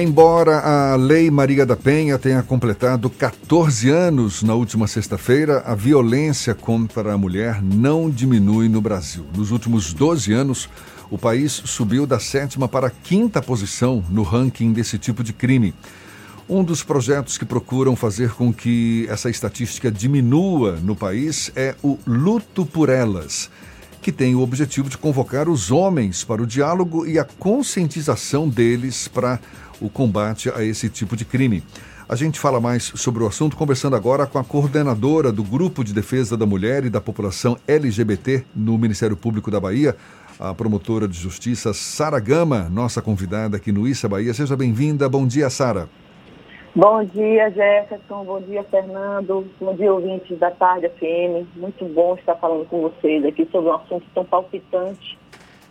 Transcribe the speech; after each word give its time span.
Embora 0.00 0.60
a 0.60 0.94
Lei 0.94 1.28
Maria 1.28 1.66
da 1.66 1.74
Penha 1.74 2.16
tenha 2.20 2.40
completado 2.40 3.10
14 3.10 3.90
anos 3.90 4.44
na 4.44 4.54
última 4.54 4.86
sexta-feira, 4.86 5.60
a 5.66 5.74
violência 5.74 6.54
contra 6.54 7.12
a 7.12 7.18
mulher 7.18 7.60
não 7.60 8.08
diminui 8.08 8.68
no 8.68 8.80
Brasil. 8.80 9.26
Nos 9.36 9.50
últimos 9.50 9.92
12 9.92 10.32
anos, 10.32 10.68
o 11.10 11.18
país 11.18 11.50
subiu 11.50 12.06
da 12.06 12.20
sétima 12.20 12.68
para 12.68 12.86
a 12.86 12.90
quinta 12.90 13.42
posição 13.42 14.04
no 14.08 14.22
ranking 14.22 14.72
desse 14.72 14.98
tipo 14.98 15.24
de 15.24 15.32
crime. 15.32 15.74
Um 16.48 16.62
dos 16.62 16.84
projetos 16.84 17.36
que 17.36 17.44
procuram 17.44 17.96
fazer 17.96 18.30
com 18.30 18.52
que 18.52 19.04
essa 19.10 19.28
estatística 19.28 19.90
diminua 19.90 20.78
no 20.80 20.94
país 20.94 21.50
é 21.56 21.74
o 21.82 21.98
Luto 22.06 22.64
por 22.64 22.88
Elas 22.88 23.50
que 24.00 24.12
tem 24.12 24.34
o 24.34 24.40
objetivo 24.40 24.88
de 24.88 24.96
convocar 24.96 25.48
os 25.48 25.70
homens 25.70 26.22
para 26.24 26.42
o 26.42 26.46
diálogo 26.46 27.06
e 27.06 27.18
a 27.18 27.24
conscientização 27.24 28.48
deles 28.48 29.08
para 29.08 29.40
o 29.80 29.88
combate 29.88 30.50
a 30.50 30.62
esse 30.62 30.88
tipo 30.88 31.16
de 31.16 31.24
crime. 31.24 31.62
A 32.08 32.16
gente 32.16 32.40
fala 32.40 32.58
mais 32.58 32.84
sobre 32.84 33.22
o 33.22 33.26
assunto 33.26 33.56
conversando 33.56 33.94
agora 33.94 34.26
com 34.26 34.38
a 34.38 34.44
coordenadora 34.44 35.30
do 35.30 35.42
Grupo 35.42 35.84
de 35.84 35.92
Defesa 35.92 36.38
da 36.38 36.46
Mulher 36.46 36.86
e 36.86 36.90
da 36.90 37.02
População 37.02 37.58
LGBT 37.68 38.44
no 38.56 38.78
Ministério 38.78 39.14
Público 39.14 39.50
da 39.50 39.60
Bahia, 39.60 39.94
a 40.40 40.54
promotora 40.54 41.06
de 41.06 41.18
justiça 41.18 41.74
Sara 41.74 42.18
Gama, 42.18 42.68
nossa 42.70 43.02
convidada 43.02 43.58
aqui 43.58 43.70
no 43.70 43.86
Issa 43.86 44.08
Bahia. 44.08 44.32
Seja 44.32 44.56
bem-vinda. 44.56 45.06
Bom 45.06 45.26
dia, 45.26 45.50
Sara. 45.50 45.86
Bom 46.74 47.04
dia, 47.04 47.50
Jefferson. 47.50 48.24
Bom 48.24 48.40
dia, 48.40 48.64
Fernando. 48.64 49.46
Bom 49.60 49.74
dia, 49.74 49.92
ouvintes 49.92 50.38
da 50.38 50.50
Tarde 50.50 50.88
FM. 50.88 51.46
Muito 51.56 51.84
bom 51.86 52.14
estar 52.14 52.36
falando 52.36 52.64
com 52.66 52.80
vocês 52.80 53.24
aqui 53.24 53.46
sobre 53.52 53.70
um 53.70 53.74
assunto 53.74 54.06
tão 54.14 54.24
palpitante 54.24 55.18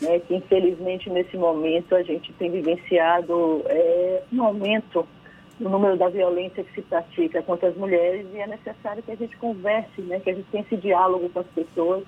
né, 0.01 0.19
que 0.19 0.35
infelizmente 0.35 1.09
nesse 1.09 1.37
momento 1.37 1.95
a 1.95 2.03
gente 2.03 2.31
tem 2.33 2.51
vivenciado 2.51 3.63
é, 3.65 4.23
um 4.31 4.43
aumento 4.43 5.07
no 5.59 5.69
número 5.69 5.97
da 5.97 6.07
violência 6.07 6.63
que 6.63 6.73
se 6.73 6.81
pratica 6.83 7.41
contra 7.41 7.69
as 7.69 7.75
mulheres 7.75 8.27
e 8.33 8.39
é 8.39 8.47
necessário 8.47 9.02
que 9.02 9.11
a 9.11 9.16
gente 9.16 9.35
converse, 9.38 10.02
né, 10.02 10.19
que 10.19 10.30
a 10.30 10.33
gente 10.33 10.47
tenha 10.52 10.63
esse 10.63 10.77
diálogo 10.77 11.30
com 11.30 11.39
as 11.39 11.47
pessoas 11.47 12.03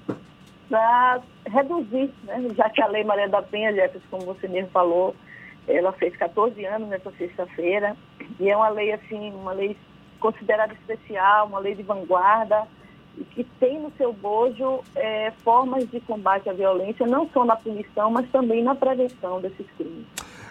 para 0.70 1.22
reduzir, 1.48 2.12
né, 2.24 2.48
já 2.56 2.70
que 2.70 2.82
a 2.82 2.88
Lei 2.88 3.04
Maria 3.04 3.28
da 3.28 3.42
Penha, 3.42 3.74
Jefferson, 3.74 4.08
como 4.12 4.26
você 4.26 4.48
mesmo 4.48 4.70
falou, 4.70 5.16
ela 5.68 5.92
fez 5.94 6.16
14 6.16 6.64
anos 6.66 6.90
nessa 6.90 7.12
sexta-feira 7.12 7.96
e 8.40 8.50
é 8.50 8.56
uma 8.56 8.70
lei 8.70 8.92
assim, 8.92 9.32
uma 9.32 9.52
lei 9.52 9.76
considerada 10.20 10.74
especial, 10.74 11.48
uma 11.48 11.60
lei 11.60 11.74
de 11.74 11.84
vanguarda, 11.84 12.68
e 13.18 13.24
que 13.24 13.44
tem 13.60 13.80
no 13.80 13.92
seu 13.98 14.14
bojo 14.14 14.82
é, 14.96 15.32
formas 15.44 15.90
de 15.90 16.00
combate 16.02 16.50
à 16.50 16.54
violência, 16.54 17.06
não 17.06 17.30
só 17.30 17.44
na 17.44 17.56
punição, 17.56 18.12
mas 18.12 18.30
também 18.30 18.64
na 18.64 18.76
prevenção 18.76 19.42
desses 19.42 19.66
crimes. 19.78 20.06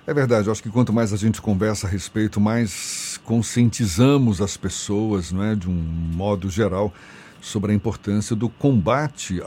É 0.06 0.14
verdade, 0.14 0.48
eu 0.48 0.52
acho 0.52 0.62
que 0.62 0.70
quanto 0.70 0.92
mais 0.92 1.12
a 1.12 1.16
gente 1.16 1.40
conversa 1.40 1.86
a 1.86 1.90
respeito, 1.90 2.40
mais 2.40 3.20
conscientizamos 3.24 4.40
as 4.40 4.56
pessoas, 4.56 5.30
não 5.30 5.42
é, 5.42 5.54
de 5.54 5.68
um 5.68 5.72
modo 5.72 6.48
geral, 6.48 6.92
sobre 7.41 7.72
a 7.72 7.75
importância 7.75 8.34
do 8.34 8.48
combate 8.48 9.41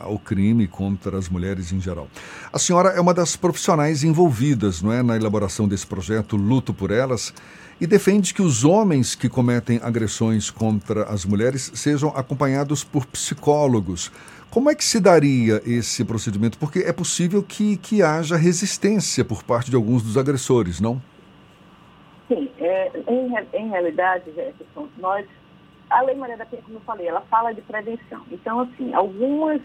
ao 0.00 0.18
crime 0.18 0.66
contra 0.66 1.18
as 1.18 1.28
mulheres 1.28 1.72
em 1.72 1.80
geral. 1.80 2.08
A 2.52 2.58
senhora 2.58 2.90
é 2.90 3.00
uma 3.00 3.14
das 3.14 3.36
profissionais 3.36 4.04
envolvidas, 4.04 4.82
não 4.82 4.92
é, 4.92 5.02
na 5.02 5.16
elaboração 5.16 5.66
desse 5.66 5.86
projeto 5.86 6.36
Luto 6.36 6.72
por 6.72 6.90
Elas 6.90 7.32
e 7.80 7.86
defende 7.86 8.34
que 8.34 8.42
os 8.42 8.64
homens 8.64 9.14
que 9.14 9.28
cometem 9.28 9.80
agressões 9.82 10.50
contra 10.50 11.04
as 11.04 11.24
mulheres 11.24 11.70
sejam 11.74 12.10
acompanhados 12.10 12.82
por 12.82 13.06
psicólogos. 13.06 14.10
Como 14.50 14.70
é 14.70 14.74
que 14.74 14.84
se 14.84 14.98
daria 14.98 15.62
esse 15.66 16.04
procedimento? 16.04 16.58
Porque 16.58 16.80
é 16.80 16.92
possível 16.92 17.42
que, 17.42 17.76
que 17.76 18.02
haja 18.02 18.36
resistência 18.36 19.24
por 19.24 19.42
parte 19.42 19.70
de 19.70 19.76
alguns 19.76 20.02
dos 20.02 20.16
agressores, 20.16 20.80
não? 20.80 21.00
Sim, 22.26 22.48
é, 22.58 22.90
em, 23.06 23.34
em 23.54 23.68
realidade, 23.68 24.24
Jefferson, 24.34 24.88
nós, 24.98 25.26
a 25.90 26.02
Lei 26.02 26.14
Maria 26.14 26.36
da 26.36 26.46
Penha, 26.46 26.62
como 26.62 26.76
eu 26.76 26.82
falei, 26.82 27.06
ela 27.06 27.20
fala 27.22 27.52
de 27.52 27.62
prevenção. 27.62 28.22
Então, 28.30 28.60
assim, 28.60 28.92
algumas 28.94 29.60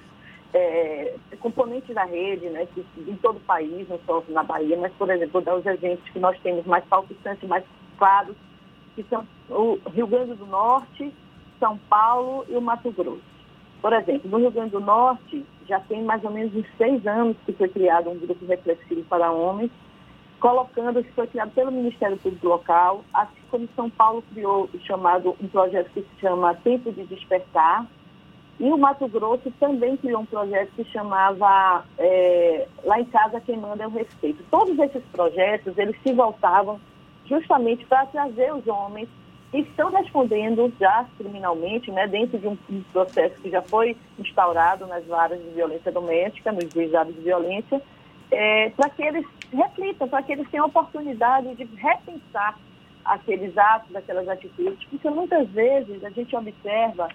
é, 0.53 1.15
componentes 1.39 1.93
da 1.93 2.03
rede, 2.05 2.47
né, 2.49 2.67
que, 2.73 2.85
em 2.97 3.15
todo 3.17 3.37
o 3.37 3.41
país, 3.41 3.87
não 3.89 3.99
só 4.05 4.23
na 4.29 4.43
Bahia, 4.43 4.77
mas, 4.77 4.93
por 4.93 5.09
exemplo, 5.09 5.33
vou 5.33 5.41
dar 5.41 5.55
os 5.55 5.65
exemplos 5.65 6.07
que 6.09 6.19
nós 6.19 6.37
temos 6.39 6.65
mais 6.65 6.85
palpitantes, 6.85 7.47
mais 7.47 7.63
claros, 7.97 8.35
que 8.95 9.03
são 9.03 9.27
o 9.49 9.79
Rio 9.89 10.07
Grande 10.07 10.35
do 10.35 10.45
Norte, 10.45 11.13
São 11.59 11.77
Paulo 11.89 12.45
e 12.47 12.55
o 12.55 12.61
Mato 12.61 12.91
Grosso. 12.91 13.21
Por 13.81 13.91
exemplo, 13.91 14.29
no 14.29 14.37
Rio 14.37 14.51
Grande 14.51 14.71
do 14.71 14.79
Norte, 14.79 15.45
já 15.67 15.79
tem 15.81 16.03
mais 16.03 16.23
ou 16.23 16.31
menos 16.31 16.55
uns 16.55 16.67
seis 16.77 17.05
anos 17.05 17.35
que 17.45 17.53
foi 17.53 17.67
criado 17.67 18.09
um 18.09 18.17
grupo 18.17 18.45
reflexivo 18.45 19.03
para 19.05 19.31
homens, 19.31 19.71
colocando, 20.43 21.01
que 21.01 21.11
foi 21.13 21.25
criado 21.27 21.51
pelo 21.51 21.71
Ministério 21.71 22.17
Público 22.17 22.49
Local, 22.49 23.05
assim 23.13 23.39
como 23.49 23.69
São 23.77 23.89
Paulo 23.89 24.21
criou 24.33 24.69
chamado, 24.85 25.37
um 25.41 25.47
projeto 25.47 25.89
que 25.93 26.01
se 26.01 26.19
chama 26.19 26.53
Tempo 26.53 26.91
de 26.91 27.05
Despertar, 27.05 27.87
e 28.59 28.69
o 28.69 28.77
Mato 28.77 29.07
Grosso 29.07 29.49
também 29.57 29.95
criou 29.95 30.19
um 30.19 30.25
projeto 30.25 30.69
que 30.75 30.83
chamava 30.91 31.85
é, 31.97 32.67
Lá 32.83 32.99
em 32.99 33.05
Casa 33.05 33.39
Quem 33.39 33.57
Manda 33.57 33.85
é 33.85 33.87
o 33.87 33.91
Respeito. 33.91 34.43
Todos 34.51 34.77
esses 34.79 35.01
projetos, 35.13 35.77
eles 35.77 35.95
se 36.03 36.11
voltavam 36.11 36.77
justamente 37.25 37.85
para 37.85 38.05
trazer 38.07 38.53
os 38.53 38.67
homens 38.67 39.07
que 39.49 39.59
estão 39.59 39.91
respondendo 39.91 40.73
já 40.77 41.05
criminalmente, 41.17 41.89
né, 41.89 42.05
dentro 42.05 42.37
de 42.37 42.47
um, 42.49 42.57
um 42.69 42.83
processo 42.91 43.39
que 43.41 43.49
já 43.49 43.61
foi 43.61 43.95
instaurado 44.19 44.85
nas 44.87 45.05
varas 45.05 45.41
de 45.41 45.49
violência 45.51 45.89
doméstica, 45.89 46.51
nos 46.51 46.69
juizados 46.69 47.15
de 47.15 47.21
violência, 47.21 47.81
é, 48.33 48.69
para 48.71 48.89
que 48.89 49.03
eles 49.03 49.25
reflitam, 49.51 50.07
para 50.07 50.23
que 50.23 50.31
eles 50.31 50.49
tenham 50.49 50.65
a 50.65 50.67
oportunidade 50.67 51.55
de 51.55 51.63
repensar 51.75 52.57
aqueles 53.05 53.57
atos, 53.57 53.95
aquelas 53.95 54.27
atitudes, 54.27 54.83
porque 54.89 55.09
muitas 55.09 55.47
vezes 55.49 56.03
a 56.03 56.09
gente 56.09 56.35
observa 56.35 57.09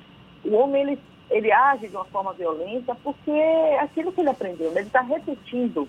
o 0.44 0.54
homem 0.54 0.82
ele, 0.82 0.98
ele 1.30 1.52
age 1.52 1.88
de 1.88 1.96
uma 1.96 2.04
forma 2.04 2.32
violenta 2.32 2.94
porque 3.02 3.32
aquilo 3.80 4.12
que 4.12 4.20
ele 4.20 4.30
aprendeu, 4.30 4.70
né, 4.70 4.80
ele 4.80 4.86
está 4.88 5.00
repetindo 5.00 5.88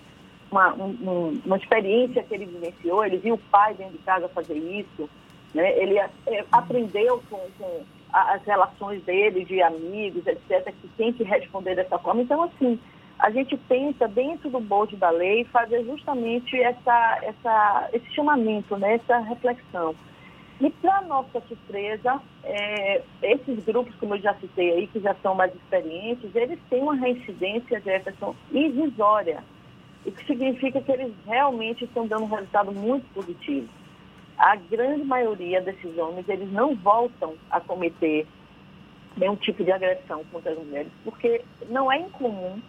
uma, 0.50 0.74
um, 0.74 1.40
uma 1.44 1.56
experiência 1.56 2.22
que 2.22 2.34
ele 2.34 2.46
vivenciou, 2.46 3.04
ele 3.04 3.18
viu 3.18 3.34
o 3.34 3.38
pai 3.38 3.74
dentro 3.74 3.92
de 3.92 4.04
casa 4.04 4.28
fazer 4.28 4.56
isso, 4.56 5.08
né? 5.54 5.78
ele 5.78 5.98
é, 5.98 6.10
aprendeu 6.50 7.22
com, 7.30 7.38
com 7.58 7.82
as 8.12 8.42
relações 8.44 9.02
dele, 9.04 9.44
de 9.44 9.62
amigos, 9.62 10.26
etc., 10.26 10.72
que 10.80 10.88
tem 10.96 11.12
que 11.12 11.22
responder 11.22 11.76
dessa 11.76 11.98
forma. 11.98 12.22
Então, 12.22 12.42
assim, 12.42 12.78
a 13.20 13.30
gente 13.30 13.56
tenta, 13.68 14.08
dentro 14.08 14.50
do 14.50 14.60
bojo 14.60 14.96
da 14.96 15.10
lei, 15.10 15.44
fazer 15.44 15.84
justamente 15.84 16.60
essa, 16.60 17.18
essa, 17.22 17.88
esse 17.92 18.14
chamamento, 18.14 18.76
né? 18.76 18.94
essa 18.94 19.18
reflexão. 19.18 19.94
E, 20.60 20.68
para 20.70 21.00
nossa 21.02 21.40
surpresa, 21.48 22.20
é, 22.44 23.02
esses 23.22 23.64
grupos, 23.64 23.94
como 23.96 24.14
eu 24.14 24.20
já 24.20 24.34
citei 24.34 24.72
aí, 24.72 24.86
que 24.86 25.00
já 25.00 25.14
são 25.22 25.34
mais 25.34 25.54
experientes, 25.54 26.34
eles 26.34 26.58
têm 26.68 26.82
uma 26.82 26.94
reincidência, 26.94 27.80
Jefferson, 27.80 28.34
irrisória 28.52 29.42
o 30.04 30.10
que 30.10 30.26
significa 30.26 30.80
que 30.80 30.92
eles 30.92 31.12
realmente 31.26 31.84
estão 31.84 32.06
dando 32.06 32.24
um 32.24 32.28
resultado 32.28 32.72
muito 32.72 33.06
positivo. 33.12 33.68
A 34.38 34.56
grande 34.56 35.04
maioria 35.04 35.60
desses 35.60 35.96
homens, 35.98 36.28
eles 36.28 36.50
não 36.50 36.74
voltam 36.74 37.34
a 37.50 37.60
cometer 37.60 38.26
nenhum 39.16 39.36
tipo 39.36 39.62
de 39.62 39.70
agressão 39.70 40.24
contra 40.32 40.52
as 40.52 40.58
mulheres, 40.58 40.90
porque 41.04 41.44
não 41.68 41.92
é 41.92 41.98
incomum 41.98 42.60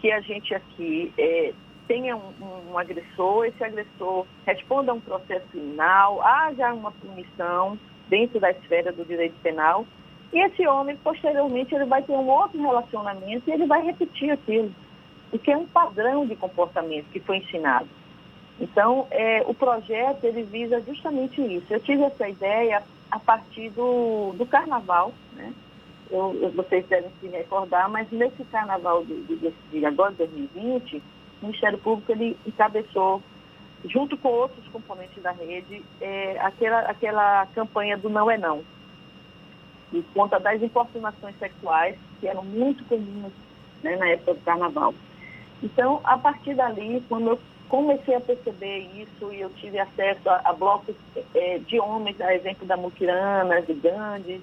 que 0.00 0.10
a 0.10 0.20
gente 0.20 0.54
aqui 0.54 1.12
é, 1.18 1.52
tenha 1.86 2.16
um, 2.16 2.70
um, 2.70 2.78
agressor, 2.78 3.46
esse 3.46 3.62
agressor 3.62 4.26
responda 4.46 4.92
a 4.92 4.94
um 4.94 5.00
processo 5.00 5.46
criminal, 5.48 6.22
haja 6.22 6.72
uma 6.72 6.92
punição 6.92 7.78
dentro 8.08 8.40
da 8.40 8.50
esfera 8.50 8.92
do 8.92 9.04
direito 9.04 9.34
penal, 9.42 9.86
e 10.32 10.38
esse 10.38 10.66
homem, 10.66 10.96
posteriormente, 10.96 11.74
ele 11.74 11.84
vai 11.84 12.02
ter 12.02 12.12
um 12.12 12.28
outro 12.28 12.60
relacionamento 12.60 13.48
e 13.48 13.52
ele 13.52 13.66
vai 13.66 13.82
repetir 13.82 14.30
aquilo 14.30 14.72
porque 15.30 15.50
é 15.50 15.56
um 15.56 15.66
padrão 15.66 16.26
de 16.26 16.34
comportamento 16.34 17.06
que 17.06 17.20
foi 17.20 17.38
ensinado. 17.38 17.88
Então, 18.60 19.06
é, 19.10 19.42
o 19.46 19.54
projeto 19.54 20.24
ele 20.24 20.42
visa 20.42 20.82
justamente 20.82 21.40
isso. 21.40 21.72
Eu 21.72 21.80
tive 21.80 22.02
essa 22.02 22.28
ideia 22.28 22.82
a 23.10 23.18
partir 23.18 23.70
do, 23.70 24.32
do 24.36 24.44
carnaval, 24.44 25.14
né? 25.32 25.52
Eu, 26.10 26.52
vocês 26.54 26.84
devem 26.86 27.10
se 27.20 27.28
recordar, 27.28 27.88
mas 27.88 28.10
nesse 28.10 28.42
carnaval 28.44 29.04
de, 29.04 29.22
de, 29.22 29.54
de 29.70 29.86
agora, 29.86 30.12
2020, 30.12 30.96
o 30.96 31.46
Ministério 31.46 31.78
Público 31.78 32.10
ele 32.10 32.36
encabeçou, 32.44 33.22
junto 33.84 34.16
com 34.16 34.28
outros 34.28 34.66
componentes 34.68 35.22
da 35.22 35.30
rede, 35.30 35.82
é, 36.00 36.36
aquela, 36.40 36.80
aquela 36.80 37.46
campanha 37.54 37.96
do 37.96 38.10
Não 38.10 38.30
é 38.30 38.36
Não, 38.36 38.64
por 39.90 40.04
conta 40.12 40.40
das 40.40 40.60
importunações 40.60 41.38
sexuais, 41.38 41.96
que 42.18 42.26
eram 42.26 42.44
muito 42.44 42.84
comuns 42.84 43.32
né, 43.82 43.96
na 43.96 44.08
época 44.08 44.34
do 44.34 44.40
carnaval. 44.40 44.94
Então, 45.62 46.00
a 46.04 46.18
partir 46.18 46.54
dali, 46.54 47.02
quando 47.08 47.28
eu 47.28 47.38
comecei 47.68 48.16
a 48.16 48.20
perceber 48.20 48.90
isso 48.96 49.32
e 49.32 49.40
eu 49.40 49.50
tive 49.50 49.78
acesso 49.78 50.28
a, 50.28 50.42
a 50.44 50.52
blocos 50.52 50.96
é, 51.34 51.58
de 51.58 51.78
homens, 51.78 52.20
a 52.20 52.34
exemplo 52.34 52.66
da 52.66 52.76
Mukirana, 52.76 53.62
de 53.62 53.74
Gandhi, 53.74 54.42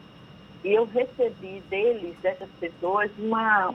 e 0.68 0.74
eu 0.74 0.84
recebi 0.84 1.64
deles, 1.70 2.14
dessas 2.22 2.50
pessoas, 2.60 3.10
uma... 3.18 3.74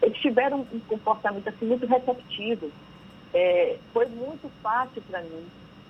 Eles 0.00 0.16
tiveram 0.18 0.64
um 0.72 0.78
comportamento 0.80 1.48
assim, 1.48 1.66
muito 1.66 1.86
receptivo. 1.86 2.70
É, 3.32 3.76
foi 3.92 4.06
muito 4.06 4.48
fácil 4.62 5.02
para 5.10 5.22
mim 5.22 5.44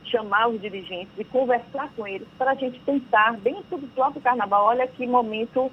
chamar 0.07 0.49
os 0.49 0.59
dirigentes 0.63 1.13
e 1.19 1.25
conversar 1.25 1.93
com 1.95 2.07
eles 2.07 2.27
para 2.39 2.53
a 2.53 2.55
gente 2.55 2.81
tentar, 2.81 3.37
dentro 3.37 3.77
do 3.77 3.87
próprio 3.89 4.23
carnaval, 4.23 4.65
olha 4.65 4.87
que 4.87 5.07
momento 5.07 5.71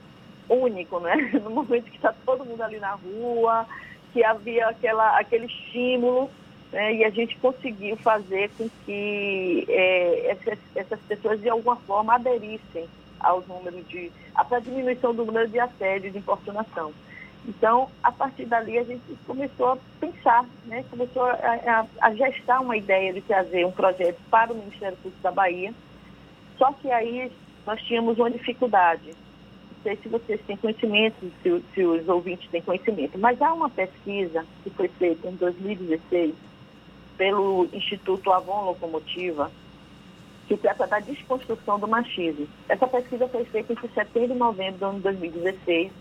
único, 0.49 0.99
né? 0.99 1.15
No 1.41 1.49
momento 1.49 1.85
que 1.85 1.95
está 1.95 2.13
todo 2.25 2.43
mundo 2.43 2.61
ali 2.61 2.77
na 2.77 2.95
rua, 2.95 3.65
que 4.11 4.21
havia 4.21 4.67
aquela, 4.67 5.17
aquele 5.17 5.45
estímulo, 5.45 6.29
né? 6.73 6.95
e 6.95 7.05
a 7.05 7.09
gente 7.09 7.37
conseguiu 7.37 7.95
fazer 7.97 8.51
com 8.57 8.69
que 8.85 9.65
é, 9.69 10.31
essas, 10.31 10.59
essas 10.75 10.99
pessoas 11.03 11.39
de 11.39 11.47
alguma 11.47 11.77
forma 11.77 12.15
aderissem 12.15 12.85
aos 13.23 13.45
números 13.47 13.87
de. 13.87 14.11
a 14.35 14.59
diminuição 14.59 15.13
do 15.13 15.25
número 15.25 15.47
de 15.47 15.59
assédio 15.59 16.11
de 16.11 16.17
importunação. 16.17 16.93
Então, 17.47 17.89
a 18.03 18.11
partir 18.11 18.45
dali, 18.45 18.77
a 18.77 18.83
gente 18.83 19.01
começou 19.25 19.69
a 19.69 19.77
pensar, 19.99 20.45
né? 20.65 20.85
começou 20.89 21.23
a, 21.23 21.33
a, 21.33 21.85
a, 21.99 22.13
gestar 22.13 22.59
uma 22.59 22.77
ideia 22.77 23.11
de 23.13 23.21
trazer 23.21 23.65
um 23.65 23.71
projeto 23.71 24.19
para 24.29 24.53
o 24.53 24.55
Ministério 24.55 24.97
Público 24.97 25.23
da 25.23 25.31
Bahia. 25.31 25.73
Só 26.57 26.71
que 26.73 26.91
aí 26.91 27.31
nós 27.65 27.81
tínhamos 27.81 28.19
uma 28.19 28.29
dificuldade. 28.29 29.07
Não 29.07 29.83
sei 29.83 29.95
se 29.97 30.09
vocês 30.09 30.39
têm 30.45 30.55
conhecimento, 30.57 31.31
se, 31.41 31.63
se 31.73 31.83
os 31.83 32.07
ouvintes 32.07 32.49
têm 32.51 32.61
conhecimento, 32.61 33.17
mas 33.17 33.41
há 33.41 33.51
uma 33.51 33.69
pesquisa 33.69 34.45
que 34.63 34.69
foi 34.69 34.87
feita 34.87 35.27
em 35.27 35.35
2016 35.35 36.35
pelo 37.17 37.67
Instituto 37.73 38.31
Avon 38.31 38.65
Locomotiva, 38.65 39.51
que 40.51 40.57
trata 40.57 40.85
da 40.85 40.99
desconstrução 40.99 41.79
do 41.79 41.87
machismo. 41.87 42.45
Essa 42.67 42.85
pesquisa 42.85 43.25
foi 43.29 43.45
feita 43.45 43.71
entre 43.71 43.87
setembro 43.87 44.35
e 44.35 44.37
novembro 44.37 44.79
do 44.79 44.85
ano 44.85 44.99
2016 44.99 45.93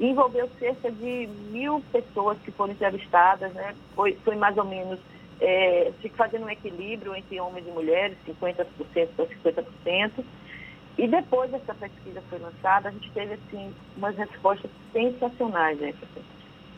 e 0.00 0.06
envolveu 0.06 0.50
cerca 0.58 0.90
de 0.90 1.28
mil 1.52 1.80
pessoas 1.92 2.36
que 2.40 2.50
foram 2.50 2.72
entrevistadas, 2.72 3.52
né? 3.54 3.72
Foi, 3.94 4.18
foi 4.24 4.34
mais 4.34 4.58
ou 4.58 4.64
menos 4.64 4.98
é, 5.40 5.92
fazendo 6.16 6.44
um 6.44 6.50
equilíbrio 6.50 7.14
entre 7.14 7.40
homens 7.40 7.68
e 7.68 7.70
mulheres, 7.70 8.18
50% 8.26 8.66
para 9.14 9.26
50%. 9.54 10.24
E 10.98 11.06
depois 11.06 11.52
dessa 11.52 11.74
pesquisa 11.74 12.20
foi 12.28 12.40
lançada, 12.40 12.88
a 12.88 12.92
gente 12.92 13.08
teve 13.12 13.34
assim 13.34 13.72
umas 13.96 14.16
respostas 14.16 14.72
sensacionais, 14.92 15.78
né? 15.78 15.94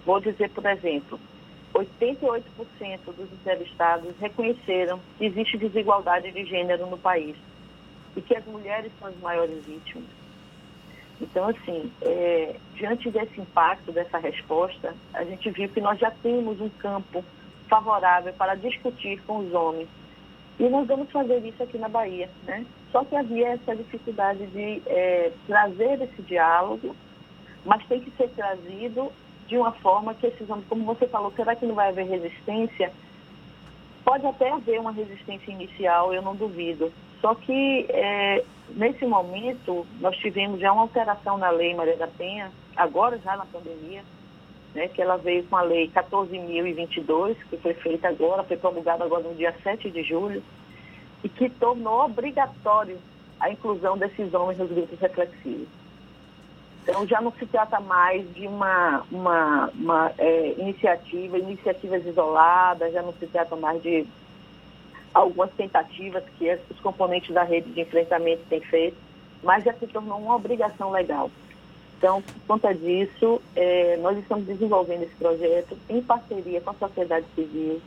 Vou 0.05 0.21
dizer, 0.21 0.51
por 0.51 0.67
exemplo, 0.67 1.19
88% 1.77 2.43
dos 3.17 3.33
entrevistados 3.33 4.15
reconheceram 4.19 5.01
que 5.19 5.27
existe 5.27 5.59
desigualdade 5.59 6.31
de 6.33 6.45
gênero 6.45 6.87
no 6.87 6.97
país 6.97 7.37
e 8.17 8.23
que 8.23 8.35
as 8.35 8.45
mulheres 8.47 8.91
são 8.99 9.09
as 9.09 9.19
maiores 9.19 9.65
vítimas. 9.65 10.09
Então, 11.21 11.49
assim, 11.49 11.91
é, 12.03 12.57
diante 12.75 13.11
desse 13.11 13.41
impacto, 13.41 13.93
dessa 13.93 14.19
resposta, 14.19 14.95
a 15.15 15.25
gente 15.25 15.51
viu 15.51 15.69
que 15.69 15.81
nós 15.81 15.99
já 15.99 16.11
temos 16.11 16.61
um 16.61 16.69
campo 16.69 17.25
favorável 17.69 18.33
para 18.35 18.55
discutir 18.55 19.21
com 19.23 19.39
os 19.39 19.53
homens. 19.53 19.89
E 20.59 20.69
nós 20.69 20.87
vamos 20.87 21.11
fazer 21.11 21.45
isso 21.45 21.63
aqui 21.63 21.79
na 21.79 21.89
Bahia, 21.89 22.31
né? 22.45 22.65
Só 22.91 23.05
que 23.05 23.15
havia 23.15 23.49
essa 23.49 23.77
dificuldade 23.77 24.47
de 24.47 24.83
é, 24.87 25.33
trazer 25.47 26.01
esse 26.03 26.23
diálogo, 26.23 26.97
mas 27.65 27.85
tem 27.87 28.01
que 28.01 28.11
ser 28.13 28.29
trazido 28.31 29.13
de 29.47 29.57
uma 29.57 29.73
forma 29.73 30.15
que 30.15 30.27
esses 30.27 30.49
homens, 30.49 30.67
como 30.69 30.85
você 30.85 31.07
falou, 31.07 31.33
será 31.35 31.55
que 31.55 31.67
não 31.67 31.75
vai 31.75 31.89
haver 31.89 32.07
resistência? 32.07 32.93
Pode 34.05 34.27
até 34.27 34.51
haver 34.51 34.81
uma 34.81 34.93
resistência 34.93 35.51
inicial, 35.51 36.13
eu 36.13 36.23
não 36.23 36.35
duvido. 36.35 36.93
Só 37.21 37.35
que 37.35 37.87
é, 37.89 38.45
nesse 38.71 39.05
momento 39.07 39.87
nós 40.01 40.17
tivemos 40.17 40.61
já 40.61 40.73
uma 40.73 40.83
alteração 40.83 41.39
na 41.39 41.51
lei 41.51 41.75
Maria 41.75 41.97
da 41.97 42.07
Penha, 42.07 42.51
agora 42.77 43.19
já 43.19 43.37
na 43.37 43.47
pandemia, 43.47 44.03
né, 44.75 44.89
que 44.89 45.01
ela 45.01 45.17
veio 45.17 45.45
com 45.45 45.57
a 45.57 45.63
lei 45.63 45.89
14.022, 45.91 47.37
que 47.49 47.57
foi 47.57 47.75
feita 47.75 48.09
agora, 48.09 48.45
foi 48.45 48.57
promulgada 48.57 49.05
agora 49.05 49.23
no 49.23 49.35
dia 49.35 49.55
7 49.63 49.91
de 49.91 50.03
julho, 50.03 50.43
e 51.25 51.29
que 51.29 51.49
tornou 51.49 52.05
obrigatório 52.05 52.99
a 53.41 53.51
inclusão 53.51 53.97
desses 53.97 54.33
homens 54.35 54.59
nos 54.59 54.71
grupos 54.71 54.99
reflexivos. 54.99 55.69
Então 56.87 57.05
já 57.05 57.21
não 57.21 57.33
se 57.33 57.45
trata 57.47 57.81
mais 57.81 58.33
de 58.33 58.47
uma, 58.47 59.05
uma, 59.11 59.71
uma 59.75 60.13
é, 60.17 60.53
iniciativa, 60.57 61.37
iniciativas 61.37 62.07
isoladas, 62.07 62.93
já 62.93 63.03
não 63.03 63.13
se 63.15 63.27
trata 63.27 63.57
mais 63.57 63.83
de 63.83 64.07
algumas 65.13 65.51
tentativas 65.55 66.23
que 66.39 66.57
os 66.71 66.79
componentes 66.79 67.35
da 67.35 67.43
rede 67.43 67.73
de 67.73 67.81
enfrentamento 67.81 68.45
têm 68.49 68.61
feito, 68.61 68.97
mas 69.43 69.65
já 69.65 69.73
se 69.75 69.87
tornou 69.89 70.17
uma 70.17 70.37
obrigação 70.37 70.93
legal. 70.93 71.29
Então, 71.99 72.23
por 72.23 72.35
conta 72.47 72.73
disso, 72.73 73.43
é, 73.57 73.97
nós 73.97 74.17
estamos 74.19 74.47
desenvolvendo 74.47 75.03
esse 75.03 75.15
projeto 75.17 75.77
em 75.89 76.01
parceria 76.01 76.61
com 76.61 76.71
a 76.71 76.75
sociedade 76.75 77.27
civil 77.35 77.83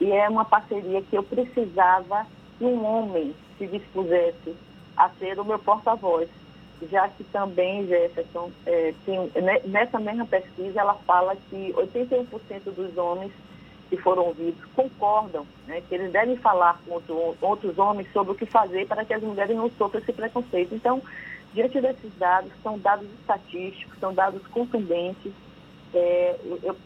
e 0.00 0.10
é 0.10 0.28
uma 0.28 0.44
parceria 0.44 1.02
que 1.02 1.16
eu 1.16 1.22
precisava 1.22 2.26
que 2.58 2.64
um 2.64 2.84
homem 2.84 3.32
se 3.58 3.66
dispusesse 3.68 4.56
a 4.96 5.08
ser 5.20 5.38
o 5.38 5.44
meu 5.44 5.58
porta-voz 5.58 6.28
já 6.88 7.08
que 7.08 7.24
também, 7.24 7.86
Jefferson, 7.86 8.50
é, 8.66 8.94
tem, 9.04 9.18
né, 9.42 9.60
nessa 9.64 9.98
mesma 9.98 10.26
pesquisa, 10.26 10.80
ela 10.80 10.94
fala 11.06 11.36
que 11.48 11.72
81% 11.74 12.26
dos 12.74 12.96
homens 12.96 13.32
que 13.88 13.96
foram 13.96 14.26
ouvidos 14.26 14.64
concordam 14.74 15.44
né, 15.66 15.82
que 15.88 15.94
eles 15.94 16.12
devem 16.12 16.36
falar 16.36 16.80
com 16.84 16.94
outro, 16.94 17.36
outros 17.40 17.76
homens 17.76 18.10
sobre 18.12 18.32
o 18.32 18.36
que 18.36 18.46
fazer 18.46 18.86
para 18.86 19.04
que 19.04 19.12
as 19.12 19.22
mulheres 19.22 19.56
não 19.56 19.68
sofram 19.70 20.00
esse 20.00 20.12
preconceito. 20.12 20.74
Então, 20.74 21.02
diante 21.52 21.80
desses 21.80 22.12
dados, 22.16 22.52
são 22.62 22.78
dados 22.78 23.08
estatísticos, 23.20 23.98
são 23.98 24.14
dados 24.14 24.46
contundentes. 24.46 25.32
É, 25.92 26.36
eu, 26.62 26.76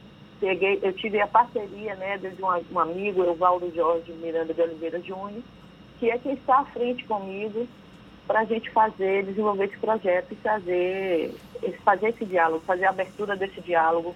peguei, 0.40 0.81
eu 0.82 0.93
tive 0.94 1.20
a 1.20 1.26
parceria 1.26 1.94
né, 1.97 2.17
de 2.17 2.43
um, 2.43 2.75
um 2.75 2.79
amigo, 2.81 3.23
Evaldo 3.23 3.70
Jorge 3.75 4.12
Miranda 4.12 4.55
de 4.55 4.62
Oliveira 4.62 5.00
Júnior, 5.00 5.43
que 6.00 6.11
é 6.11 6.19
quem 6.19 6.32
está 6.32 6.61
à 6.61 6.64
frente 6.64 7.05
comigo 7.05 7.69
para 8.26 8.41
a 8.41 8.44
gente 8.44 8.71
fazer, 8.71 9.25
desenvolver 9.25 9.65
esse 9.65 9.76
projeto 9.76 10.32
e 10.32 10.37
fazer, 10.37 11.35
fazer 11.85 12.09
esse 12.09 12.25
diálogo, 12.25 12.62
fazer 12.67 12.87
a 12.87 12.91
abertura 12.91 13.37
desse 13.37 13.61
diálogo 13.61 14.15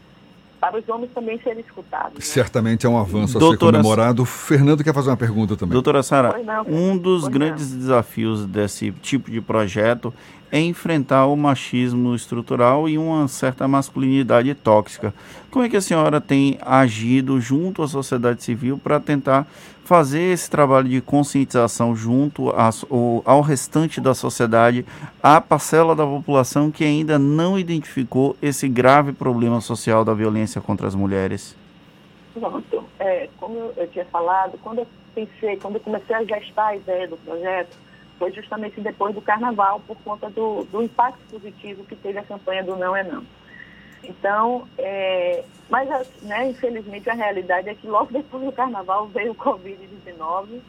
para 0.61 0.77
os 0.77 0.89
homens 0.89 1.11
também 1.15 1.39
serem 1.41 1.61
escutados. 1.61 2.15
Né? 2.15 2.21
Certamente 2.21 2.85
é 2.85 2.89
um 2.89 2.99
avanço 2.99 3.39
Doutora... 3.39 3.79
a 3.79 3.81
ser 3.81 3.83
comemorado. 3.83 4.23
O 4.23 4.25
Fernando 4.25 4.83
quer 4.83 4.93
fazer 4.93 5.11
uma 5.11 5.17
pergunta 5.17 5.57
também. 5.57 5.73
Doutora 5.73 6.03
Sara, 6.03 6.35
um 6.67 6.97
dos 6.97 7.29
grandes 7.29 7.71
não. 7.71 7.79
desafios 7.79 8.45
desse 8.45 8.91
tipo 8.91 9.31
de 9.31 9.41
projeto 9.41 10.13
é 10.51 10.61
enfrentar 10.61 11.27
o 11.27 11.37
machismo 11.37 12.15
estrutural 12.15 12.89
e 12.89 12.97
uma 12.97 13.29
certa 13.29 13.69
masculinidade 13.69 14.55
tóxica. 14.55 15.15
Como 15.51 15.65
é 15.65 15.69
que 15.69 15.77
a 15.77 15.81
senhora 15.81 16.21
tem 16.21 16.59
agido 16.61 17.41
junto 17.41 17.83
à 17.83 17.89
sociedade 17.89 18.43
civil 18.43 18.79
para 18.79 19.01
tentar 19.01 19.47
fazer 19.85 20.33
esse 20.33 20.51
trabalho 20.51 20.87
de 20.87 21.01
conscientização 21.01 21.97
junto 21.97 22.53
ao 23.25 23.41
restante 23.41 24.03
da 24.03 24.15
sociedade, 24.15 24.85
à 25.23 25.41
parcela 25.41 25.97
da 25.97 26.05
população 26.05 26.71
que 26.71 26.85
ainda 26.85 27.19
não 27.19 27.59
identificou 27.59 28.37
esse 28.43 28.69
grave 28.69 29.13
problema 29.13 29.63
social 29.63 30.05
da 30.05 30.13
violência 30.13 30.61
contra 30.61 30.87
as 30.87 30.95
mulheres? 30.95 31.57
Pronto. 32.35 32.85
É, 32.99 33.31
como 33.39 33.73
eu 33.77 33.89
tinha 33.89 34.05
falado, 34.05 34.59
quando 34.63 34.81
eu 34.81 34.87
pensei, 35.15 35.57
quando 35.57 35.77
eu 35.77 35.81
comecei 35.81 36.15
a 36.15 36.23
gestar 36.23 36.67
a 36.67 36.77
ideia 36.77 37.09
do 37.09 37.17
projeto, 37.17 37.75
foi 38.19 38.33
justamente 38.33 38.81
depois 38.81 39.15
do 39.15 39.23
carnaval, 39.23 39.81
por 39.87 39.97
conta 39.99 40.29
do, 40.31 40.65
do 40.65 40.83
impacto 40.83 41.21
positivo 41.31 41.85
que 41.85 41.97
teve 41.97 42.19
a 42.19 42.25
campanha 42.25 42.65
do 42.65 42.77
Não 42.77 42.95
é 42.95 43.05
Não. 43.05 43.25
Então, 44.03 44.67
é, 44.79 45.45
mas 45.69 45.89
né, 46.23 46.51
infelizmente 46.51 47.09
a 47.11 47.15
realidade 47.15 47.69
é 47.69 47.75
que 47.75 47.87
logo 47.87 48.13
depois 48.13 48.45
do 48.45 48.53
carnaval 48.53 49.07
veio 49.09 49.33
o 49.33 49.35
Covid-19 49.35 50.61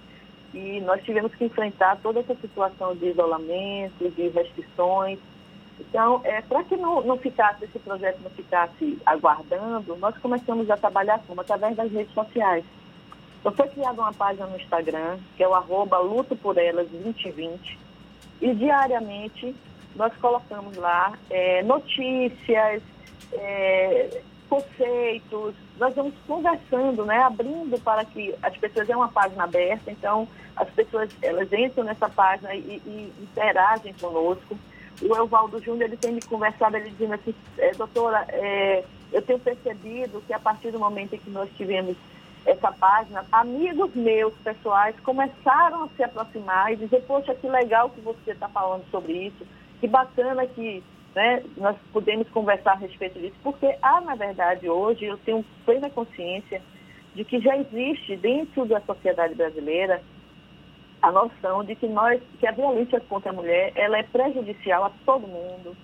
e 0.53 0.81
nós 0.81 1.03
tivemos 1.03 1.33
que 1.35 1.45
enfrentar 1.45 1.97
toda 2.01 2.19
essa 2.19 2.35
situação 2.35 2.95
de 2.95 3.07
isolamento, 3.07 4.09
de 4.09 4.29
restrições. 4.29 5.19
Então, 5.79 6.21
é, 6.23 6.41
para 6.41 6.63
que 6.63 6.75
não, 6.75 7.01
não 7.01 7.17
ficasse, 7.17 7.63
esse 7.65 7.79
projeto 7.79 8.19
não 8.21 8.31
ficasse 8.31 8.97
aguardando, 9.05 9.95
nós 9.97 10.17
começamos 10.17 10.69
a 10.69 10.75
trabalhar 10.75 11.21
como? 11.25 11.39
Através 11.41 11.75
das 11.75 11.91
redes 11.91 12.13
sociais. 12.13 12.65
Então 13.39 13.51
foi 13.51 13.67
criada 13.69 14.01
uma 14.01 14.13
página 14.13 14.45
no 14.47 14.57
Instagram, 14.57 15.17
que 15.35 15.43
é 15.43 15.47
o 15.47 15.53
arroba 15.53 15.97
Luto 15.99 16.35
por 16.35 16.57
Elas 16.57 16.89
2020, 16.89 17.79
e 18.41 18.53
diariamente 18.53 19.55
nós 19.95 20.13
colocamos 20.17 20.75
lá 20.75 21.13
é, 21.29 21.63
notícias, 21.63 22.81
é, 23.33 24.21
conceitos, 24.49 25.53
nós 25.77 25.95
vamos 25.95 26.13
conversando, 26.27 27.05
né, 27.05 27.17
abrindo 27.19 27.79
para 27.81 28.03
que 28.03 28.33
as 28.41 28.55
pessoas, 28.57 28.89
é 28.89 28.95
uma 28.95 29.07
página 29.07 29.43
aberta, 29.43 29.91
então 29.91 30.27
as 30.55 30.69
pessoas 30.71 31.09
elas 31.21 31.51
entram 31.53 31.83
nessa 31.83 32.09
página 32.09 32.53
e, 32.55 32.81
e 32.85 33.13
interagem 33.21 33.93
conosco. 33.93 34.57
O 35.01 35.15
Evaldo 35.15 35.63
Júnior 35.63 35.87
ele 35.87 35.97
tem 35.97 36.11
me 36.11 36.21
conversado, 36.21 36.75
ele 36.75 36.89
dizendo 36.89 37.13
assim, 37.13 37.33
é, 37.57 37.71
doutora, 37.71 38.25
é, 38.29 38.83
eu 39.13 39.21
tenho 39.21 39.39
percebido 39.39 40.21
que 40.27 40.33
a 40.33 40.39
partir 40.39 40.71
do 40.71 40.79
momento 40.79 41.13
em 41.15 41.19
que 41.19 41.29
nós 41.29 41.49
tivemos 41.55 41.95
essa 42.45 42.71
página, 42.71 43.25
amigos 43.31 43.93
meus 43.93 44.33
pessoais 44.43 44.95
começaram 45.01 45.83
a 45.83 45.89
se 45.89 46.03
aproximar 46.03 46.71
e 46.71 46.77
dizer, 46.77 47.03
poxa, 47.05 47.35
que 47.35 47.47
legal 47.47 47.89
que 47.89 48.01
você 48.01 48.31
está 48.31 48.47
falando 48.47 48.85
sobre 48.89 49.13
isso, 49.27 49.45
que 49.79 49.87
bacana 49.87 50.45
que 50.47 50.83
né, 51.15 51.43
nós 51.57 51.75
podemos 51.91 52.27
conversar 52.29 52.73
a 52.73 52.77
respeito 52.77 53.19
disso, 53.19 53.35
porque 53.43 53.75
há, 53.81 54.01
na 54.01 54.15
verdade, 54.15 54.69
hoje, 54.69 55.05
eu 55.05 55.17
tenho 55.17 55.43
plena 55.65 55.89
consciência 55.89 56.61
de 57.15 57.23
que 57.23 57.39
já 57.39 57.57
existe 57.57 58.15
dentro 58.17 58.65
da 58.65 58.79
sociedade 58.81 59.35
brasileira 59.35 60.01
a 61.01 61.11
noção 61.11 61.63
de 61.63 61.75
que 61.75 61.87
nós, 61.87 62.21
que 62.39 62.47
a 62.47 62.51
violência 62.51 62.99
contra 63.01 63.31
a 63.31 63.33
mulher, 63.33 63.71
ela 63.75 63.97
é 63.97 64.03
prejudicial 64.03 64.85
a 64.85 64.91
todo 65.05 65.27
mundo. 65.27 65.75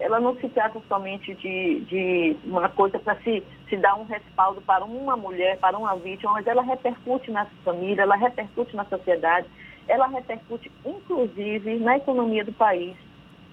Ela 0.00 0.18
não 0.18 0.34
se 0.36 0.48
trata 0.48 0.80
somente 0.88 1.34
de, 1.34 1.80
de 1.80 2.36
uma 2.44 2.70
coisa 2.70 2.98
para 2.98 3.16
se, 3.16 3.42
se 3.68 3.76
dar 3.76 3.94
um 3.96 4.04
respaldo 4.04 4.60
para 4.62 4.82
uma 4.82 5.14
mulher, 5.14 5.58
para 5.58 5.76
uma 5.76 5.94
vítima, 5.94 6.32
mas 6.32 6.46
ela 6.46 6.62
repercute 6.62 7.30
na 7.30 7.44
família, 7.64 8.02
ela 8.02 8.16
repercute 8.16 8.74
na 8.74 8.84
sociedade, 8.86 9.46
ela 9.86 10.06
repercute 10.06 10.72
inclusive 10.86 11.76
na 11.76 11.98
economia 11.98 12.42
do 12.42 12.52
país. 12.52 12.96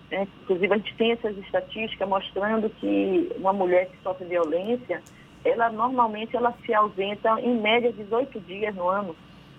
Né? 0.09 0.25
Inclusive 0.43 0.73
a 0.73 0.77
gente 0.77 0.95
tem 0.95 1.11
essas 1.11 1.37
estatísticas 1.37 2.07
mostrando 2.07 2.69
que 2.69 3.29
uma 3.37 3.51
mulher 3.51 3.89
que 3.89 3.97
sofre 4.01 4.25
violência, 4.25 5.03
ela 5.43 5.69
normalmente 5.69 6.35
ela 6.35 6.53
se 6.65 6.73
ausenta 6.73 7.41
em 7.41 7.59
média 7.59 7.91
18 7.91 8.39
dias 8.41 8.73
no 8.73 8.87
ano 8.87 9.15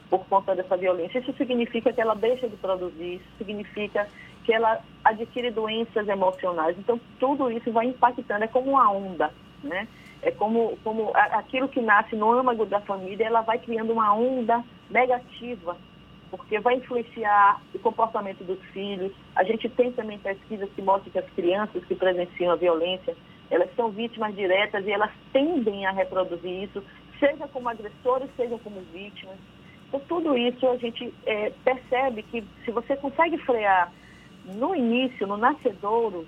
por 0.09 0.25
conta 0.27 0.55
dessa 0.55 0.77
violência. 0.77 1.19
Isso 1.19 1.35
significa 1.35 1.93
que 1.93 2.01
ela 2.01 2.15
deixa 2.15 2.49
de 2.49 2.57
produzir, 2.57 3.17
isso 3.17 3.29
significa 3.37 4.09
que 4.49 4.53
ela 4.55 4.81
adquire 5.05 5.51
doenças 5.51 6.09
emocionais. 6.09 6.75
Então, 6.79 6.99
tudo 7.21 7.51
isso 7.51 7.71
vai 7.71 7.85
impactando, 7.85 8.45
é 8.45 8.49
como 8.49 8.71
uma 8.71 8.91
onda, 8.91 9.31
né? 9.63 9.87
É 10.23 10.31
como, 10.31 10.79
como 10.83 11.13
aquilo 11.15 11.69
que 11.69 11.83
nasce 11.83 12.17
no 12.17 12.33
âmago 12.33 12.65
da 12.65 12.81
família, 12.81 13.27
ela 13.27 13.43
vai 13.43 13.59
criando 13.59 13.93
uma 13.93 14.15
onda 14.15 14.65
negativa, 14.89 15.77
porque 16.31 16.59
vai 16.61 16.77
influenciar 16.77 17.61
o 17.75 17.79
comportamento 17.79 18.43
dos 18.43 18.59
filhos. 18.73 19.13
A 19.37 19.45
gente 19.45 19.69
tem 19.69 19.93
também 19.93 20.19
pesquisas 20.19 20.71
que 20.75 20.81
mostram 20.81 21.13
que 21.13 21.19
as 21.19 21.31
crianças 21.33 21.85
que 21.85 21.95
presenciam 21.95 22.53
a 22.53 22.57
violência, 22.57 23.15
elas 23.51 23.69
são 23.77 23.91
vítimas 23.91 24.35
diretas 24.35 24.83
e 24.87 24.91
elas 24.91 25.11
tendem 25.31 25.85
a 25.85 25.93
reproduzir 25.93 26.65
isso, 26.65 26.83
seja 27.21 27.47
como 27.49 27.69
agressores, 27.69 28.31
seja 28.35 28.57
como 28.65 28.81
vítimas. 28.95 29.37
Então, 29.89 30.01
tudo 30.09 30.39
isso 30.39 30.67
a 30.67 30.77
gente 30.79 31.13
é, 31.27 31.53
percebe 31.63 32.23
que 32.23 32.43
se 32.65 32.71
você 32.71 32.97
consegue 32.97 33.37
frear 33.37 33.93
no 34.55 34.75
início, 34.75 35.27
no 35.27 35.37
nascedouro, 35.37 36.27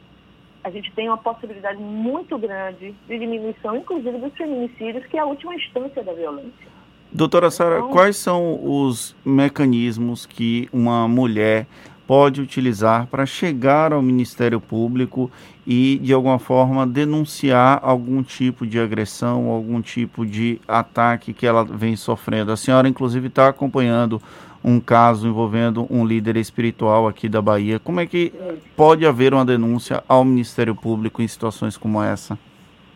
a 0.63 0.71
gente 0.71 0.93
tem 0.93 1.09
uma 1.09 1.17
possibilidade 1.17 1.81
muito 1.81 2.37
grande 2.39 2.95
de 3.09 3.19
diminuição, 3.19 3.77
inclusive 3.77 4.19
dos 4.19 4.33
feminicídios, 4.35 5.07
que 5.07 5.17
é 5.17 5.21
a 5.21 5.25
última 5.25 5.55
instância 5.55 6.03
da 6.03 6.13
violência. 6.13 6.71
Doutora 7.13 7.51
Sara, 7.51 7.79
então, 7.79 7.91
quais 7.91 8.17
são 8.17 8.61
os 8.63 9.17
mecanismos 9.25 10.27
que 10.27 10.69
uma 10.73 11.09
mulher 11.09 11.67
pode 12.07 12.41
utilizar 12.41 13.07
para 13.07 13.25
chegar 13.25 13.93
ao 13.93 14.03
Ministério 14.03 14.61
Público 14.61 15.31
e, 15.67 15.99
de 16.03 16.13
alguma 16.13 16.39
forma, 16.39 16.87
denunciar 16.87 17.81
algum 17.83 18.23
tipo 18.23 18.67
de 18.67 18.81
agressão, 18.81 19.49
algum 19.49 19.81
tipo 19.81 20.27
de 20.27 20.61
ataque 20.67 21.33
que 21.33 21.47
ela 21.47 21.65
vem 21.65 21.95
sofrendo. 21.95 22.53
A 22.53 22.57
senhora, 22.57 22.89
inclusive, 22.89 23.29
está 23.29 23.49
acompanhando 23.49 24.21
um 24.63 24.79
caso 24.79 25.27
envolvendo 25.27 25.87
um 25.91 26.05
líder 26.05 26.37
espiritual 26.37 27.09
aqui 27.09 27.29
da 27.29 27.41
Bahia. 27.41 27.79
Como 27.79 28.01
é 28.01 28.07
que 28.07 28.33
pode 28.77 29.07
haver 29.07 29.33
uma 29.33 29.45
denúncia 29.45 30.05
ao 30.07 30.25
Ministério 30.25 30.75
Público 30.75 31.23
em 31.23 31.29
situações 31.29 31.77
como 31.77 32.03
essa? 32.03 32.39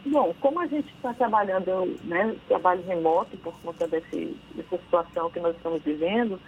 Bom, 0.06 0.34
como 0.40 0.60
a 0.60 0.66
gente 0.66 0.92
está 0.94 1.14
trabalhando, 1.14 1.96
né, 2.04 2.36
trabalho 2.46 2.82
remoto 2.86 3.36
por 3.38 3.54
conta 3.62 3.88
desse, 3.88 4.36
dessa 4.54 4.76
situação 4.76 5.30
que 5.30 5.40
nós 5.40 5.56
estamos 5.56 5.82
vivendo, 5.82 6.38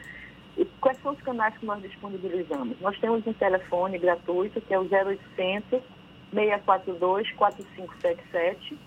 quais 0.81 0.99
são 1.03 1.13
os 1.13 1.21
canais 1.23 1.57
que 1.57 1.65
nós 1.65 1.81
disponibilizamos? 1.83 2.79
Nós 2.81 2.99
temos 2.99 3.27
um 3.27 3.33
telefone 3.33 3.99
gratuito, 3.99 4.61
que 4.61 4.75
é 4.75 4.79
o 4.79 4.83
0800 4.83 5.81
642 6.33 7.31
4577. 7.33 8.79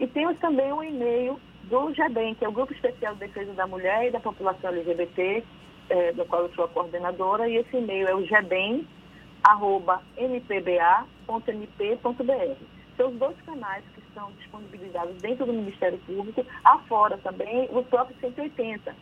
E 0.00 0.06
temos 0.06 0.38
também 0.38 0.72
um 0.72 0.82
e-mail 0.82 1.40
do 1.68 1.92
GEBEM, 1.92 2.34
que 2.34 2.44
é 2.44 2.48
o 2.48 2.52
Grupo 2.52 2.72
Especial 2.72 3.14
de 3.14 3.20
Defesa 3.20 3.52
da 3.52 3.66
Mulher 3.66 4.08
e 4.08 4.10
da 4.10 4.20
População 4.20 4.70
LGBT, 4.70 5.44
é, 5.90 6.12
do 6.12 6.24
qual 6.24 6.42
eu 6.42 6.54
sou 6.54 6.64
a 6.64 6.68
coordenadora, 6.68 7.48
e 7.48 7.56
esse 7.56 7.76
e-mail 7.76 8.08
é 8.08 8.14
o 8.14 8.24
gebem.mpba.mp.br. 8.24 8.84
São 12.96 13.08
os 13.08 13.16
dois 13.18 13.36
canais 13.42 13.84
que 13.94 14.00
estão 14.00 14.30
disponibilizados 14.32 15.16
dentro 15.20 15.46
do 15.46 15.52
Ministério 15.52 15.98
Público, 16.06 16.46
afora 16.64 17.18
também 17.18 17.68
o 17.72 17.82
próprio 17.82 18.16
180 18.20 18.94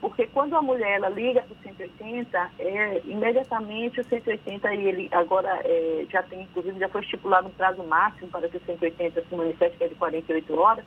porque 0.00 0.26
quando 0.28 0.54
a 0.54 0.62
mulher 0.62 0.96
ela 0.98 1.08
liga 1.08 1.42
para 1.42 1.54
o 1.54 1.62
180, 1.62 2.50
é, 2.58 3.02
imediatamente 3.04 4.00
o 4.00 4.04
180 4.04 4.74
e 4.74 4.86
ele 4.86 5.08
agora 5.10 5.60
é, 5.64 6.06
já 6.08 6.22
tem, 6.22 6.42
inclusive, 6.42 6.78
já 6.78 6.88
foi 6.88 7.00
estipulado 7.00 7.48
um 7.48 7.52
prazo 7.52 7.82
máximo 7.82 8.28
para 8.28 8.48
que 8.48 8.56
o 8.58 8.60
180 8.64 9.24
se 9.24 9.34
manifeste, 9.34 9.76
que 9.76 9.84
é 9.84 9.88
de 9.88 9.94
48 9.96 10.58
horas, 10.58 10.84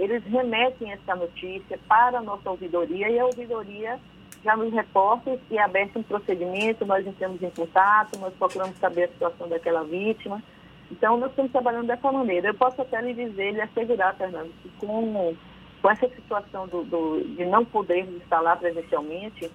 eles 0.00 0.24
remetem 0.24 0.92
essa 0.92 1.14
notícia 1.14 1.78
para 1.86 2.18
a 2.18 2.22
nossa 2.22 2.50
ouvidoria 2.50 3.08
e 3.08 3.18
a 3.18 3.26
ouvidoria 3.26 3.98
já 4.42 4.56
nos 4.56 4.72
reporta 4.72 5.38
e 5.50 5.58
é 5.58 5.62
aberto 5.62 5.98
um 5.98 6.02
procedimento, 6.02 6.86
nós 6.86 7.06
entramos 7.06 7.42
em 7.42 7.50
contato, 7.50 8.18
nós 8.18 8.32
procuramos 8.34 8.76
saber 8.78 9.04
a 9.04 9.08
situação 9.08 9.48
daquela 9.48 9.84
vítima. 9.84 10.42
Então, 10.90 11.18
nós 11.18 11.30
estamos 11.30 11.52
trabalhando 11.52 11.86
dessa 11.86 12.10
maneira. 12.10 12.48
Eu 12.48 12.54
posso 12.54 12.80
até 12.80 13.00
lhe 13.00 13.12
dizer, 13.12 13.52
lhe 13.52 13.60
assegurar, 13.60 14.16
Fernando, 14.16 14.50
que 14.62 14.70
com 14.78 15.36
com 15.80 15.90
essa 15.90 16.08
situação 16.08 16.66
do, 16.66 16.84
do, 16.84 17.24
de 17.36 17.44
não 17.46 17.64
podermos 17.64 18.16
estar 18.22 18.40
lá 18.40 18.54
presencialmente, 18.54 19.50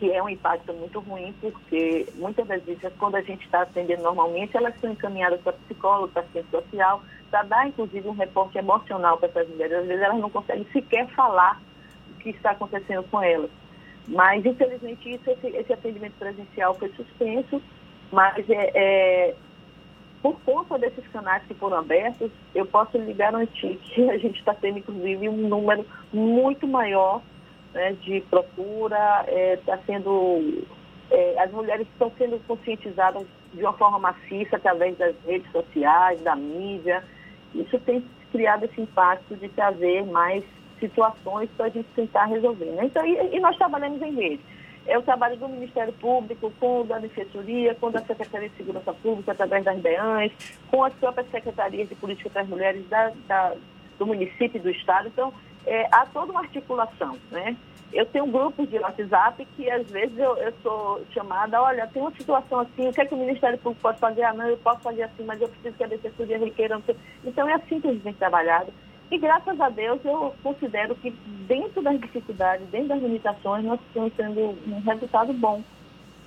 que 0.00 0.10
é 0.10 0.22
um 0.22 0.30
impacto 0.30 0.72
muito 0.72 0.98
ruim, 1.00 1.34
porque 1.42 2.06
muitas 2.14 2.48
das 2.48 2.62
vezes, 2.62 2.90
quando 2.98 3.16
a 3.16 3.20
gente 3.20 3.44
está 3.44 3.60
atendendo 3.60 4.02
normalmente, 4.02 4.56
elas 4.56 4.74
são 4.80 4.90
encaminhadas 4.90 5.38
para 5.42 5.52
psicólogo, 5.52 6.08
para 6.08 6.22
assistente 6.22 6.48
social, 6.50 7.02
para 7.30 7.42
dar, 7.42 7.68
inclusive, 7.68 8.08
um 8.08 8.14
reporte 8.14 8.56
emocional 8.56 9.18
para 9.18 9.28
essas 9.28 9.46
mulheres. 9.50 9.76
Às 9.76 9.86
vezes, 9.86 10.02
elas 10.02 10.18
não 10.18 10.30
conseguem 10.30 10.66
sequer 10.72 11.06
falar 11.08 11.60
o 12.12 12.14
que 12.18 12.30
está 12.30 12.52
acontecendo 12.52 13.02
com 13.10 13.22
elas. 13.22 13.50
Mas, 14.08 14.44
infelizmente, 14.46 15.12
isso, 15.12 15.30
esse, 15.30 15.48
esse 15.48 15.70
atendimento 15.70 16.14
presencial 16.18 16.74
foi 16.76 16.88
suspenso, 16.94 17.60
mas 18.10 18.48
é, 18.48 18.70
é 18.74 19.34
por 20.22 20.40
conta 20.40 20.78
desses 20.78 21.06
canais 21.08 21.42
que 21.46 21.52
foram 21.52 21.76
abertos, 21.76 22.30
eu 22.54 22.64
posso 22.64 22.96
lhe 22.96 23.12
garantir 23.12 23.76
que 23.76 24.08
a 24.08 24.16
gente 24.16 24.38
está 24.38 24.54
tendo, 24.54 24.78
inclusive, 24.78 25.28
um 25.28 25.46
número 25.46 25.84
muito 26.10 26.66
maior 26.66 27.20
né, 27.72 27.92
de 28.00 28.20
procura, 28.22 29.24
está 29.28 29.74
é, 29.74 29.80
sendo. 29.86 30.64
É, 31.10 31.42
as 31.42 31.50
mulheres 31.50 31.86
estão 31.88 32.12
sendo 32.16 32.38
conscientizadas 32.46 33.26
de 33.52 33.60
uma 33.60 33.72
forma 33.72 33.98
maciça 33.98 34.56
através 34.56 34.96
das 34.96 35.14
redes 35.26 35.50
sociais, 35.50 36.20
da 36.22 36.36
mídia. 36.36 37.02
Isso 37.54 37.78
tem 37.80 38.04
criado 38.30 38.64
esse 38.64 38.80
impacto 38.80 39.34
de 39.36 39.48
trazer 39.48 40.06
mais 40.06 40.44
situações 40.78 41.50
para 41.56 41.66
a 41.66 41.68
gente 41.68 41.88
tentar 41.96 42.26
resolver. 42.26 42.66
Né? 42.66 42.84
Então, 42.84 43.04
e, 43.04 43.36
e 43.36 43.40
nós 43.40 43.56
trabalhamos 43.56 44.00
em 44.02 44.14
rede 44.14 44.40
é 44.86 44.98
o 44.98 45.02
trabalho 45.02 45.36
do 45.36 45.48
Ministério 45.48 45.92
Público, 45.94 46.52
com 46.58 46.84
da 46.86 46.98
Defensoria, 46.98 47.74
com 47.74 47.88
a 47.88 48.00
Secretaria 48.00 48.48
de 48.48 48.56
Segurança 48.56 48.92
Pública, 48.92 49.32
através 49.32 49.64
das 49.64 49.80
DEANs, 49.80 50.32
com 50.70 50.82
as 50.82 50.92
próprias 50.94 51.30
secretarias 51.30 51.88
de 51.88 51.94
política 51.94 52.30
das 52.30 52.48
mulheres 52.48 52.88
da, 52.88 53.12
da, 53.26 53.54
do 53.98 54.06
município 54.06 54.56
e 54.56 54.58
do 54.58 54.70
Estado. 54.70 55.08
Então, 55.08 55.32
é, 55.66 55.86
há 55.90 56.06
toda 56.06 56.32
uma 56.32 56.40
articulação, 56.40 57.16
né? 57.30 57.56
Eu 57.92 58.06
tenho 58.06 58.26
grupos 58.26 58.68
de 58.70 58.78
WhatsApp 58.78 59.46
que 59.56 59.68
às 59.68 59.88
vezes 59.90 60.16
eu, 60.16 60.36
eu 60.36 60.52
sou 60.62 61.02
chamada, 61.12 61.60
olha, 61.60 61.88
tem 61.88 62.00
uma 62.00 62.12
situação 62.12 62.60
assim, 62.60 62.88
o 62.88 62.92
que 62.92 63.00
é 63.00 63.04
que 63.04 63.14
o 63.14 63.18
Ministério 63.18 63.58
Público 63.58 63.82
pode 63.82 63.98
fazer? 63.98 64.22
Ah, 64.22 64.32
não, 64.32 64.46
eu 64.46 64.56
posso 64.58 64.80
fazer 64.80 65.02
assim, 65.02 65.24
mas 65.24 65.40
eu 65.40 65.48
preciso 65.48 65.76
que 65.76 65.84
a 65.84 65.88
Defensoria 65.88 66.38
requeira. 66.38 66.80
Então 67.24 67.48
é 67.48 67.54
assim 67.54 67.80
que 67.80 67.88
a 67.88 67.92
gente 67.92 68.02
tem 68.02 68.12
trabalhado. 68.12 68.72
E 69.10 69.18
graças 69.18 69.60
a 69.60 69.68
Deus 69.68 69.98
eu 70.04 70.32
considero 70.40 70.94
que 70.94 71.10
dentro 71.48 71.82
das 71.82 72.00
dificuldades, 72.00 72.64
dentro 72.68 72.88
das 72.88 73.02
limitações, 73.02 73.64
nós 73.64 73.80
estamos 73.88 74.12
tendo 74.16 74.40
um 74.40 74.80
resultado 74.86 75.32
bom. 75.32 75.60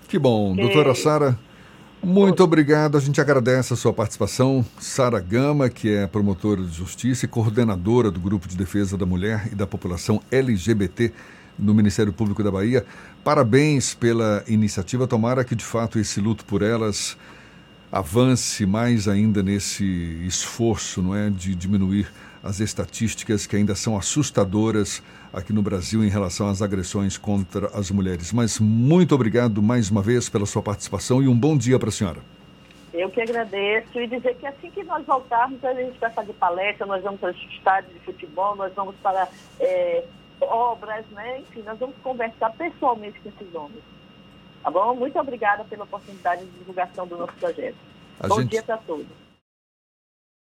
Que 0.10 0.20
bom. 0.20 0.54
Doutora 0.54 0.94
Sara, 0.94 1.40
muito 2.04 2.44
obrigado. 2.44 2.98
A 2.98 3.00
gente 3.00 3.20
agradece 3.22 3.74
a 3.74 3.76
sua 3.76 3.94
participação. 3.94 4.66
Sara 4.80 5.20
Gama, 5.20 5.70
que 5.70 5.90
é 5.90 6.06
promotora 6.06 6.62
de 6.62 6.74
justiça 6.74 7.26
e 7.26 7.28
coordenadora 7.28 8.12
do 8.12 8.20
Grupo 8.20 8.48
de 8.48 8.58
Defesa 8.58 8.98
da 8.98 9.06
Mulher 9.06 9.48
e 9.52 9.56
da 9.56 9.66
População 9.66 10.22
LGBT 10.30 11.14
no 11.58 11.74
Ministério 11.74 12.12
Público 12.12 12.44
da 12.44 12.52
Bahia. 12.52 12.86
Parabéns 13.24 13.94
pela 13.94 14.44
iniciativa. 14.48 15.08
Tomara 15.08 15.44
que, 15.44 15.56
de 15.56 15.64
fato, 15.64 15.98
esse 15.98 16.20
luto 16.20 16.44
por 16.46 16.62
elas 16.62 17.18
avance 17.92 18.66
mais 18.66 19.08
ainda 19.08 19.44
nesse 19.44 19.86
esforço 20.26 21.02
não 21.02 21.16
é, 21.16 21.30
de 21.30 21.54
diminuir 21.54 22.08
as 22.44 22.60
estatísticas 22.60 23.48
que 23.48 23.56
ainda 23.56 23.74
são 23.74 23.98
assustadoras 23.98 25.02
aqui 25.32 25.54
no 25.54 25.62
Brasil 25.62 26.04
em 26.04 26.10
relação 26.10 26.50
às 26.50 26.62
agressões 26.62 27.18
contra 27.18 27.68
as 27.68 27.90
mulheres. 27.90 28.34
Mas 28.34 28.60
muito 28.60 29.16
obrigado 29.16 29.62
mais 29.64 29.90
uma 29.90 30.02
vez 30.02 30.28
pela 30.28 30.46
sua 30.46 30.62
participação 30.62 31.24
e 31.24 31.28
um 31.28 31.36
bom 31.36 31.58
dia 31.58 31.80
para 31.80 31.88
a 31.88 31.92
senhora. 31.92 32.20
Eu 32.94 33.10
que 33.10 33.22
agradeço 33.22 34.00
e 34.00 34.08
dizer 34.08 34.36
que 34.36 34.46
assim 34.46 34.70
que 34.70 34.84
nós 34.84 35.04
voltarmos, 35.06 35.64
a 35.64 35.74
gente 35.74 35.98
vai 35.98 36.12
fazer 36.12 36.34
palestra, 36.34 36.86
nós 36.86 37.02
vamos 37.02 37.20
para 37.20 37.32
os 37.32 37.38
estádios 37.54 37.94
de 37.94 38.00
futebol, 38.02 38.56
nós 38.56 38.72
vamos 38.76 38.96
para 39.02 39.28
é, 39.60 40.04
obras, 40.42 41.06
né? 41.12 41.40
Enfim, 41.40 41.64
nós 41.64 41.80
vamos 41.80 41.96
conversar 42.04 42.52
pessoalmente 42.52 43.20
com 43.22 43.30
esses 43.30 43.56
homens. 43.56 43.82
Tá 44.62 44.70
bom? 44.70 44.96
Muito 44.96 45.18
obrigada 45.18 45.64
pela 45.64 45.86
oportunidade 45.86 46.46
de 46.46 46.52
divulgação 46.52 47.08
do 47.08 47.18
nosso 47.18 47.34
projeto. 47.34 47.78
A 48.20 48.28
bom 48.28 48.42
gente... 48.42 48.52
dia 48.52 48.64
para 48.64 48.78
todos. 48.78 49.23